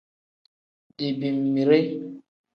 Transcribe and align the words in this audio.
Digbeemire. 0.97 1.79